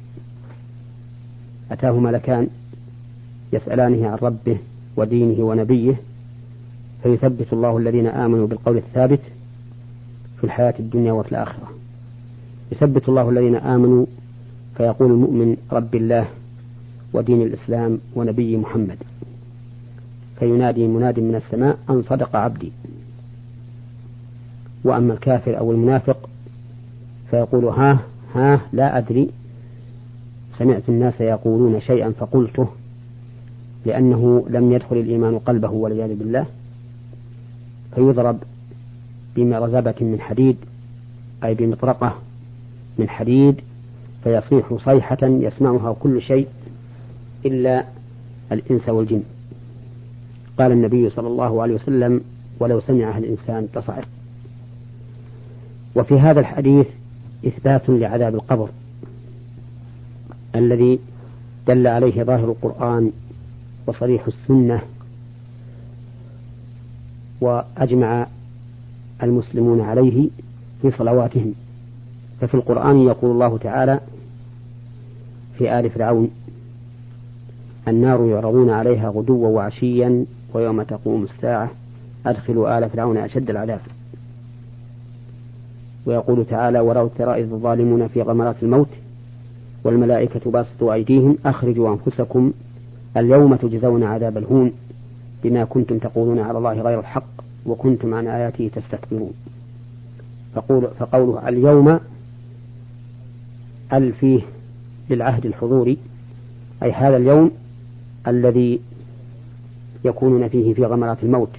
أتاه 1.71 1.93
ملكان 1.93 2.49
يسألانه 3.53 4.09
عن 4.09 4.19
ربه 4.23 4.59
ودينه 4.97 5.45
ونبيه 5.45 5.95
فيثبت 7.03 7.53
الله 7.53 7.79
الذين 7.79 8.07
آمنوا 8.07 8.47
بالقول 8.47 8.77
الثابت 8.77 9.21
في 10.39 10.45
الحياة 10.45 10.75
الدنيا 10.79 11.13
وفي 11.13 11.33
الآخرة. 11.33 11.69
يثبت 12.73 13.09
الله 13.09 13.31
الذين 13.31 13.57
آمنوا 13.57 14.07
فيقول 14.77 15.11
المؤمن 15.11 15.57
رب 15.73 15.95
الله 15.95 16.29
ودين 17.13 17.43
الإسلام 17.43 17.99
ونبي 18.15 18.57
محمد. 18.57 18.97
فينادي 20.39 20.87
مناد 20.87 21.21
من 21.21 21.35
السماء 21.35 21.79
أن 21.91 22.03
صدق 22.03 22.37
عبدي. 22.37 22.73
وأما 24.85 25.15
الكافر 25.15 25.59
أو 25.59 25.73
المنافق 25.73 26.29
فيقول 27.31 27.65
ها 27.65 27.99
ها 28.35 28.61
لا 28.73 28.99
أدري. 28.99 29.31
سمعت 30.59 30.83
الناس 30.89 31.21
يقولون 31.21 31.81
شيئا 31.81 32.11
فقلته 32.11 32.69
لأنه 33.87 34.47
لم 34.51 34.73
يدخل 34.73 34.97
الإيمان 34.97 35.39
قلبه 35.39 35.71
والعياذ 35.71 36.15
بالله. 36.15 36.47
فيضرب 37.95 38.39
بمرزبة 39.37 39.95
من 40.01 40.21
حديد 40.21 40.57
أي 41.45 41.55
بمطرقة 41.55 42.15
من 42.99 43.09
حديد 43.09 43.61
فيصيح 44.25 44.75
صيحة 44.85 45.19
يسمعها 45.23 45.97
كل 46.01 46.23
شيء 46.23 46.47
إلا 47.47 47.85
الإنس 48.53 48.89
والجن. 48.89 49.23
قال 50.59 50.73
النبي 50.73 51.11
صلى 51.11 51.29
الله 51.29 51.63
عليه 51.63 51.75
وسلم 51.75 52.21
ولو 52.61 52.81
سمعها 52.81 53.19
الإنسان 53.19 53.69
تصعق. 53.75 54.05
وفي 55.97 56.21
هذا 56.21 56.41
الحديث 56.41 56.87
إثبات 57.47 57.83
لعذاب 57.89 58.35
القبر 58.35 58.69
الذي 60.55 60.99
دل 61.67 61.87
عليه 61.87 62.23
ظاهر 62.23 62.45
القرآن 62.45 63.13
وصريح 63.87 64.27
السنة 64.27 64.81
وأجمع 67.41 68.27
المسلمون 69.23 69.81
عليه 69.81 70.29
في 70.83 70.91
صلواتهم. 70.91 71.55
ففي 72.41 72.55
القرآن 72.55 72.99
يقول 72.99 73.31
الله 73.31 73.59
تعالى 73.59 74.01
في 75.59 75.79
آل 75.79 75.91
فرعون 75.91 76.31
النار 77.89 78.25
يعرضون 78.25 78.71
عليها 78.71 79.09
غدوا 79.09 79.49
وعشيا 79.49 80.25
ويوم 80.55 80.83
تقوم 80.83 81.25
الساعة 81.25 81.71
أدخلوا 82.27 82.79
آل 82.79 82.91
فرعون 82.91 83.17
أشد 83.17 83.51
العذاب. 83.51 83.81
ويقول 86.09 86.45
تعالى 86.45 86.81
ولو 86.81 87.09
ترى 87.19 87.43
إذ 87.43 87.53
الظالمون 87.53 88.09
في 88.09 88.23
غمرات 88.23 88.57
الموت 88.63 88.89
والملائكة 89.85 90.51
باسطوا 90.51 90.95
أيديهم 90.95 91.37
أخرجوا 91.47 91.93
أنفسكم 91.93 92.53
اليوم 93.17 93.55
تجزون 93.55 94.03
عذاب 94.03 94.39
الهون 94.39 94.73
بما 95.45 95.65
كنتم 95.65 95.99
تقولون 95.99 96.39
على 96.39 96.59
الله 96.59 96.81
غير 96.81 97.01
الحق 97.01 97.25
وكنتم 97.67 98.15
عن 98.15 98.27
آياته 98.27 98.71
تستكبرون 98.75 99.33
فقول 100.55 100.89
فقوله 100.99 101.49
اليوم 101.49 102.01
ال 103.93 104.13
فيه 104.13 104.41
للعهد 105.11 105.47
الحضوري؟ 105.47 105.99
أي 106.83 106.93
هذا 106.93 107.17
اليوم 107.17 107.51
الذي 108.29 108.81
يكونون 110.05 110.49
فيه 110.49 110.75
في 110.75 110.85
غمرات 110.85 111.23
الموت 111.23 111.51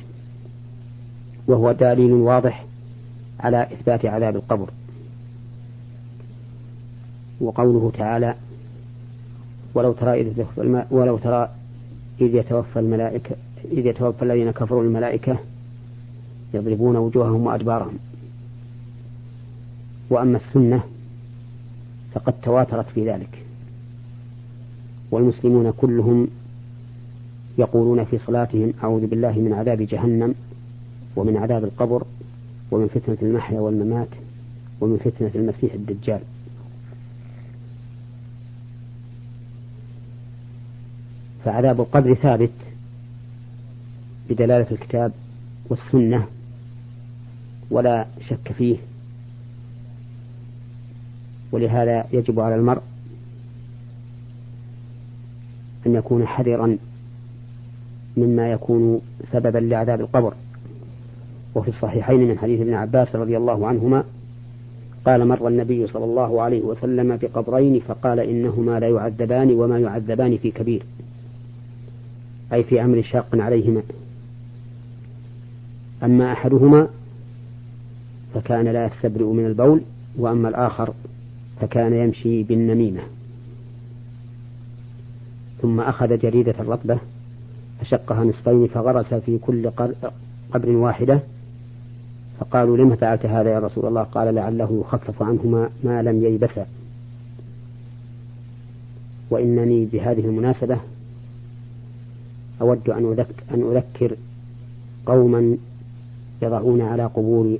وهو 1.48 1.72
دليل 1.72 2.12
واضح 2.12 2.69
على 3.40 3.64
إثبات 3.64 4.06
عذاب 4.06 4.36
القبر. 4.36 4.70
وقوله 7.42 7.92
تعالى 7.98 8.36
ولو 9.74 9.94
ترى 9.94 10.22
إذ 10.22 10.46
ولو 10.92 11.18
ترى 11.18 11.50
إذ 12.22 12.36
يتوفى 12.36 12.80
الملائكة 12.80 13.36
إذ 13.72 13.86
يتوفى 13.86 14.26
الذين 14.26 14.52
كفروا 14.52 14.84
الملائكة 14.84 15.38
يضربون 16.54 16.96
وجوههم 16.96 17.46
وأدبارهم. 17.46 17.98
وأما 20.10 20.38
السنة 20.38 20.84
فقد 22.14 22.34
تواترت 22.42 22.90
في 22.90 23.10
ذلك. 23.10 23.46
والمسلمون 25.12 25.72
كلهم 25.72 26.28
يقولون 27.58 28.04
في 28.04 28.18
صلاتهم 28.18 28.74
أعوذ 28.84 29.08
بالله 29.08 29.32
من 29.32 29.54
عذاب 29.54 29.82
جهنم 29.82 30.36
ومن 31.16 31.38
عذاب 31.38 31.64
القبر 31.64 32.04
ومن 32.72 32.88
فتنة 32.88 33.18
المحيا 33.22 33.60
والممات 33.60 34.08
ومن 34.82 34.98
فتنة 34.98 35.32
المسيح 35.36 35.74
الدجال. 35.74 36.22
فعذاب 41.46 41.82
القبر 41.82 42.14
ثابت 42.14 42.52
بدلالة 44.30 44.72
الكتاب 44.72 45.12
والسنة 45.70 46.28
ولا 47.72 48.06
شك 48.30 48.52
فيه. 48.52 48.78
ولهذا 51.52 52.06
يجب 52.14 52.40
على 52.40 52.56
المرء 52.56 52.82
أن 55.86 55.96
يكون 55.96 56.28
حذرا 56.28 56.78
مما 58.18 58.52
يكون 58.52 59.02
سببا 59.32 59.58
لعذاب 59.58 60.02
القبر. 60.02 60.34
وفي 61.56 61.68
الصحيحين 61.68 62.28
من 62.28 62.38
حديث 62.38 62.62
ابن 62.62 62.74
عباس 62.74 63.16
رضي 63.16 63.38
الله 63.38 63.68
عنهما 63.68 64.04
قال 65.06 65.28
مر 65.28 65.48
النبي 65.48 65.88
صلى 65.88 66.06
الله 66.06 66.42
عليه 66.42 66.62
وسلم 66.62 67.18
بقبرين 67.18 67.80
فقال 67.80 68.20
إنهما 68.20 68.80
لا 68.80 68.88
يعذبان 68.88 69.52
وما 69.52 69.80
يعذبان 69.80 70.38
في 70.38 70.52
كبير 70.52 70.84
أي 72.54 72.64
في 72.64 72.82
أمر 72.84 73.02
شاق 73.02 73.28
عليهما. 73.34 73.82
أما 76.04 76.32
أحدهما 76.32 76.88
فكان 78.34 78.68
لا 78.68 78.86
يستبرئ 78.86 79.26
من 79.26 79.46
البول 79.46 79.82
وأما 80.18 80.50
الآخر 80.50 80.94
فكان 81.62 81.94
يمشي 81.94 82.44
بالنميمة. 82.44 83.02
ثم 85.62 85.80
أخذ 85.80 86.18
جريدة 86.18 86.56
الرطبة 86.60 86.98
فشقها 87.82 88.24
نصفين 88.24 88.68
فغرس 88.68 89.14
في 89.14 89.38
كل 89.38 89.70
قبر 90.54 90.70
واحدة 90.70 91.20
فقالوا 92.40 92.78
لم 92.78 92.96
فعلت 92.96 93.26
هذا 93.26 93.52
يا 93.54 93.60
رسول 93.60 93.86
الله؟ 93.86 94.04
قال 94.04 94.36
لعله 94.36 94.84
يخفف 94.86 95.24
عنهما 95.24 95.70
ما 95.84 96.02
لم 96.02 96.24
ييبسا 96.24 96.66
وإنني 99.30 99.86
بهذه 99.86 100.26
المناسبة 100.26 100.78
أود 102.62 102.90
أن 102.90 103.12
أذكر, 103.12 103.44
أن 103.54 103.76
أذكر 103.76 104.16
قوما 105.06 105.58
يضعون 106.42 106.82
على 106.82 107.06
قبور 107.06 107.58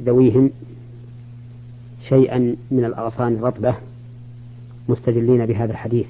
ذويهم 0.00 0.50
شيئا 2.08 2.56
من 2.70 2.84
الأغصان 2.84 3.32
الرطبة 3.32 3.74
مستدلين 4.88 5.46
بهذا 5.46 5.72
الحديث 5.72 6.06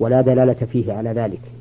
ولا 0.00 0.20
دلالة 0.20 0.66
فيه 0.72 0.92
على 0.92 1.10
ذلك. 1.10 1.51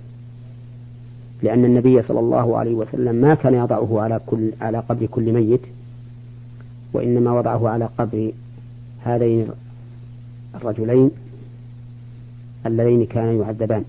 لأن 1.43 1.65
النبي 1.65 2.01
صلى 2.01 2.19
الله 2.19 2.57
عليه 2.57 2.73
وسلم 2.73 3.15
ما 3.15 3.35
كان 3.35 3.53
يضعه 3.53 4.01
على 4.01 4.21
كل 4.25 4.51
على 4.61 4.79
قبر 4.79 5.05
كل 5.05 5.33
ميت 5.33 5.61
وإنما 6.93 7.31
وضعه 7.39 7.69
على 7.69 7.89
قبر 7.97 8.31
هذين 9.03 9.47
الرجلين 10.55 11.11
اللذين 12.65 13.05
كانا 13.05 13.31
يعذبان. 13.31 13.83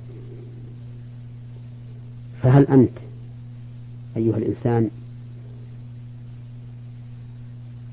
فهل 2.43 2.67
أنت 2.67 2.91
أيها 4.17 4.37
الإنسان 4.37 4.91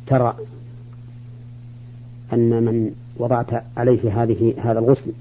ترى 0.07 0.35
أن 2.33 2.63
من 2.63 2.91
وضعت 3.17 3.63
عليه 3.77 4.23
هذه 4.23 4.53
هذا 4.57 4.79
الغسل 4.79 5.11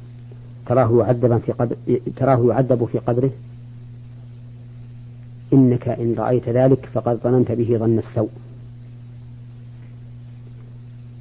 تراه 0.67 0.99
يعذب 0.99 1.39
في 1.47 1.53
قبر 1.53 1.77
تراه 2.17 2.47
يعذب 2.49 2.89
في 2.93 2.99
قبره؟ 2.99 3.31
إنك 5.79 5.89
إن 5.89 6.15
رأيت 6.15 6.49
ذلك 6.49 6.87
فقد 6.95 7.21
ظننت 7.25 7.53
به 7.53 7.79
ظن 7.79 7.99
السوء. 7.99 8.31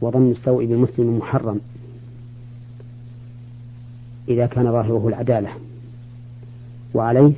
وظن 0.01 0.31
السوء 0.31 0.65
بالمسلم 0.65 1.17
محرم 1.17 1.59
إذا 4.29 4.45
كان 4.45 4.71
ظاهره 4.71 5.07
العدالة. 5.07 5.49
وعليه 6.93 7.33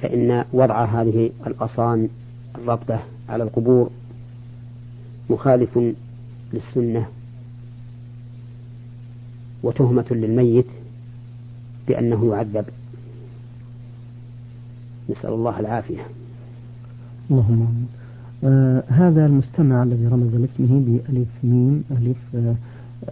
فإن 0.00 0.44
وضع 0.52 0.84
هذه 0.84 1.30
الأصان 1.46 2.08
الرابطة 2.54 3.02
على 3.28 3.44
القبور 3.44 3.90
مخالف 5.30 5.78
للسنة 6.52 7.06
وتهمة 9.62 10.06
للميت 10.10 10.66
بأنه 11.88 12.34
يعذب. 12.34 12.64
نسأل 15.12 15.30
الله 15.30 15.60
العافية. 15.60 16.02
اللهم 17.30 17.86
آه 18.44 18.82
هذا 18.88 19.26
المستمع 19.26 19.82
الذي 19.82 20.06
رمز 20.06 20.34
لاسمه 20.34 20.80
بألف 20.86 21.28
ميم 21.44 21.84
ألف 21.90 22.16
آه 22.36 22.54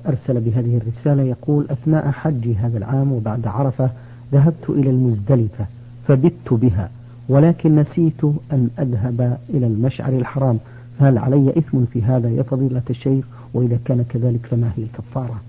أرسل 0.06 0.40
بهذه 0.40 0.76
الرسالة 0.76 1.22
يقول 1.22 1.66
أثناء 1.70 2.10
حجي 2.10 2.54
هذا 2.54 2.78
العام 2.78 3.12
وبعد 3.12 3.46
عرفة 3.46 3.90
ذهبت 4.32 4.70
إلى 4.70 4.90
المزدلفة 4.90 5.66
فبت 6.08 6.52
بها 6.52 6.90
ولكن 7.28 7.76
نسيت 7.76 8.24
أن 8.52 8.68
أذهب 8.78 9.38
إلى 9.50 9.66
المشعر 9.66 10.12
الحرام. 10.12 10.58
فهل 10.98 11.18
علي 11.18 11.50
إثم 11.58 11.84
في 11.84 12.02
هذا 12.02 12.28
يا 12.30 12.42
فضيلة 12.42 12.82
الشيخ؟ 12.90 13.24
وإذا 13.54 13.78
كان 13.84 14.04
كذلك 14.08 14.46
فما 14.46 14.72
هي 14.76 14.82
الكفارة؟ 14.82 15.40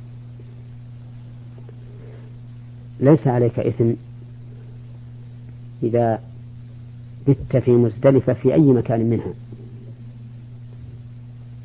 ليس 3.00 3.28
عليك 3.28 3.60
إثم 3.60 3.92
إذا 5.84 6.20
بت 7.28 7.58
في 7.58 7.72
مزدلفة 7.72 8.34
في 8.34 8.54
أي 8.54 8.62
مكان 8.62 9.10
منها. 9.10 9.34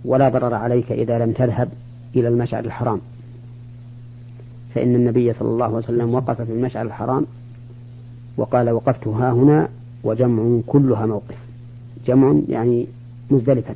ولا 0.04 0.28
ضرر 0.28 0.54
عليك 0.54 0.92
إذا 0.92 1.18
لم 1.18 1.32
تذهب 1.32 1.68
إلى 2.16 2.28
المشعر 2.28 2.64
الحرام. 2.64 3.00
فإن 4.74 4.94
النبي 4.94 5.32
صلى 5.32 5.48
الله 5.48 5.64
عليه 5.64 5.76
وسلم 5.76 6.14
وقف 6.14 6.42
في 6.42 6.52
المشعر 6.52 6.86
الحرام 6.86 7.26
وقال 8.36 8.70
وقفت 8.70 9.08
ها 9.08 9.32
هنا 9.32 9.68
وجمع 10.04 10.60
كلها 10.66 11.06
موقف. 11.06 11.36
جمع 12.06 12.34
يعني 12.48 12.86
مزدلفة. 13.30 13.74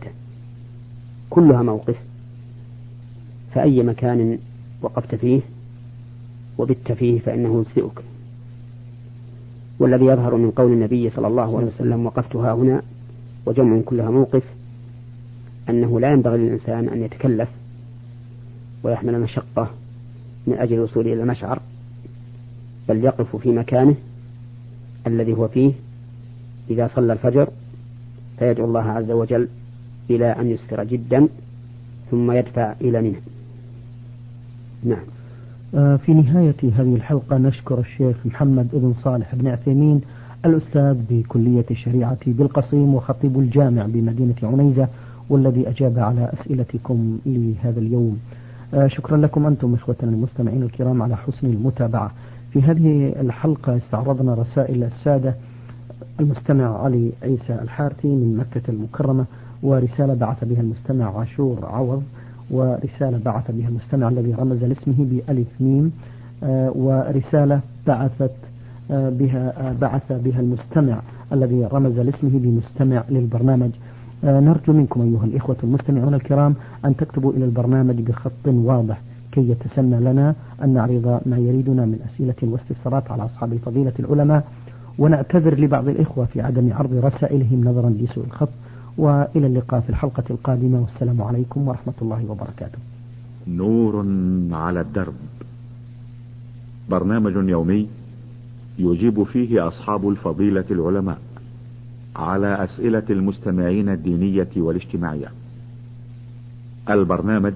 كلها 1.30 1.62
موقف. 1.62 1.96
فأي 3.54 3.82
مكان 3.82 4.38
وقفت 4.82 5.14
فيه 5.14 5.40
وبت 6.58 6.92
فيه 6.92 7.20
فإنه 7.20 7.64
يجزئك. 7.68 8.09
والذي 9.80 10.04
يظهر 10.04 10.36
من 10.36 10.50
قول 10.50 10.72
النبي 10.72 11.10
صلى 11.10 11.26
الله 11.26 11.58
عليه 11.58 11.66
وسلم 11.66 12.06
وقفت 12.06 12.36
ها 12.36 12.52
هنا 12.52 12.82
وجمع 13.46 13.80
كلها 13.80 14.10
موقف 14.10 14.42
أنه 15.68 16.00
لا 16.00 16.12
ينبغي 16.12 16.38
للإنسان 16.38 16.88
أن 16.88 17.02
يتكلف 17.02 17.48
ويحمل 18.82 19.20
مشقة 19.20 19.70
من 20.46 20.54
أجل 20.58 20.74
الوصول 20.74 21.06
إلى 21.06 21.22
المشعر 21.22 21.60
بل 22.88 23.04
يقف 23.04 23.36
في 23.36 23.48
مكانه 23.48 23.94
الذي 25.06 25.32
هو 25.32 25.48
فيه 25.48 25.72
إذا 26.70 26.90
صلى 26.94 27.12
الفجر 27.12 27.48
فيدعو 28.38 28.66
الله 28.66 28.82
عز 28.82 29.10
وجل 29.10 29.48
إلى 30.10 30.26
أن 30.26 30.50
يسفر 30.50 30.84
جدا 30.84 31.28
ثم 32.10 32.32
يدفع 32.32 32.74
إلى 32.80 33.02
منه 33.02 33.20
نعم. 34.84 35.19
في 35.72 36.14
نهاية 36.14 36.54
هذه 36.62 36.94
الحلقة 36.94 37.38
نشكر 37.38 37.78
الشيخ 37.78 38.16
محمد 38.24 38.68
بن 38.72 38.94
صالح 39.02 39.34
بن 39.34 39.48
عثيمين 39.48 40.00
الأستاذ 40.44 40.96
بكلية 41.10 41.64
الشريعة 41.70 42.18
بالقصيم 42.26 42.94
وخطيب 42.94 43.38
الجامع 43.38 43.86
بمدينة 43.86 44.34
عنيزة 44.42 44.88
والذي 45.28 45.68
أجاب 45.68 45.98
على 45.98 46.32
أسئلتكم 46.32 47.18
لهذا 47.26 47.80
اليوم. 47.80 48.18
آه، 48.74 48.86
شكرا 48.86 49.16
لكم 49.16 49.46
أنتم 49.46 49.74
إخوتنا 49.74 50.10
المستمعين 50.10 50.62
الكرام 50.62 51.02
على 51.02 51.16
حسن 51.16 51.46
المتابعة. 51.46 52.12
في 52.52 52.62
هذه 52.62 53.12
الحلقة 53.20 53.76
استعرضنا 53.76 54.34
رسائل 54.34 54.84
السادة 54.84 55.34
المستمع 56.20 56.82
علي 56.84 57.12
عيسى 57.22 57.54
الحارثي 57.62 58.08
من 58.08 58.36
مكة 58.36 58.70
المكرمة 58.70 59.24
ورسالة 59.62 60.14
بعث 60.14 60.44
بها 60.44 60.60
المستمع 60.60 61.18
عاشور 61.18 61.66
عوض. 61.66 62.02
ورسالة 62.50 63.20
بعث 63.24 63.50
بها 63.50 63.68
المستمع 63.68 64.08
الذي 64.08 64.34
رمز 64.34 64.64
لاسمه 64.64 64.94
بألف 64.98 65.48
ميم 65.60 65.92
آه، 66.42 66.72
ورسالة 66.74 67.60
بعثت 67.86 68.30
آه، 68.90 69.10
بها 69.10 69.74
بعث 69.80 70.12
بها 70.12 70.40
المستمع 70.40 71.00
الذي 71.32 71.64
رمز 71.64 71.98
لاسمه 71.98 72.30
بمستمع 72.34 73.04
للبرنامج. 73.10 73.70
آه، 74.24 74.40
نرجو 74.40 74.72
منكم 74.72 75.00
أيها 75.02 75.24
الإخوة 75.24 75.56
المستمعون 75.64 76.14
الكرام 76.14 76.54
أن 76.84 76.96
تكتبوا 76.96 77.32
إلى 77.32 77.44
البرنامج 77.44 77.94
بخط 78.00 78.46
واضح 78.46 79.00
كي 79.32 79.50
يتسنى 79.50 80.00
لنا 80.00 80.34
أن 80.64 80.74
نعرض 80.74 81.20
ما 81.26 81.38
يريدنا 81.38 81.84
من 81.84 81.98
أسئلة 82.08 82.52
واستفسارات 82.52 83.10
على 83.10 83.24
أصحاب 83.24 83.52
الفضيلة 83.52 83.92
العلماء. 83.98 84.44
ونعتذر 84.98 85.60
لبعض 85.60 85.88
الإخوة 85.88 86.24
في 86.24 86.40
عدم 86.40 86.72
عرض 86.72 87.04
رسائلهم 87.04 87.64
نظرا 87.64 87.90
لسوء 87.90 88.24
الخط. 88.24 88.48
وإلى 88.96 89.46
اللقاء 89.46 89.80
في 89.80 89.90
الحلقة 89.90 90.24
القادمة 90.30 90.80
والسلام 90.80 91.22
عليكم 91.22 91.68
ورحمة 91.68 91.94
الله 92.02 92.24
وبركاته. 92.28 92.78
نور 93.48 94.06
على 94.52 94.80
الدرب. 94.80 95.14
برنامج 96.90 97.48
يومي 97.48 97.88
يجيب 98.78 99.22
فيه 99.22 99.68
أصحاب 99.68 100.08
الفضيلة 100.08 100.64
العلماء 100.70 101.18
على 102.16 102.64
أسئلة 102.64 103.02
المستمعين 103.10 103.88
الدينية 103.88 104.48
والاجتماعية. 104.56 105.28
البرنامج 106.90 107.52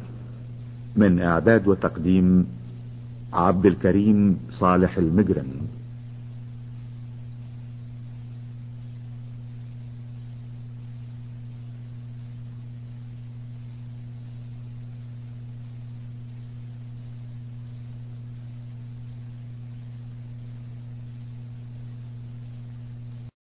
من 0.97 1.21
إعداد 1.21 1.69
وتقديم 1.69 2.47
عبد 3.33 3.67
الكريم 3.67 4.39
صالح 4.51 4.99
المجرم 4.99 5.47